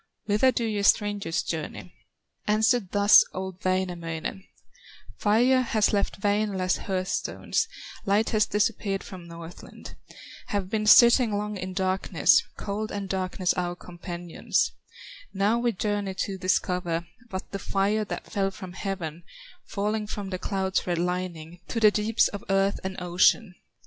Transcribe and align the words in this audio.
Whither 0.25 0.51
do 0.51 0.65
ye 0.65 0.81
strangers 0.81 1.43
journey?" 1.43 1.93
Answered 2.47 2.89
thus 2.89 3.23
old 3.35 3.63
Wainamoinen: 3.63 4.45
"Fire 5.19 5.61
has 5.61 5.93
left 5.93 6.21
Wainola's 6.23 6.77
hearth 6.77 7.09
stones, 7.09 7.67
Light 8.03 8.31
has 8.31 8.47
disappeared 8.47 9.03
from 9.03 9.27
Northland; 9.27 9.95
Have 10.47 10.71
been 10.71 10.87
sitting 10.87 11.37
long 11.37 11.55
in 11.55 11.73
darkness, 11.73 12.41
Cold 12.57 12.91
and 12.91 13.07
darkness 13.07 13.53
our 13.53 13.75
companions; 13.75 14.71
Now 15.35 15.59
we 15.59 15.71
journey 15.71 16.15
to 16.15 16.35
discover 16.35 17.05
What 17.29 17.51
the 17.51 17.59
fire 17.59 18.03
that 18.03 18.25
fell 18.25 18.49
from 18.49 18.73
heaven, 18.73 19.21
Falling 19.65 20.07
from 20.07 20.31
the 20.31 20.39
cloud's 20.39 20.87
red 20.87 20.97
lining, 20.97 21.59
To 21.67 21.79
the 21.79 21.91
deeps 21.91 22.27
of 22.27 22.43
earth 22.49 22.79
and 22.83 22.99
ocean." 22.99 23.53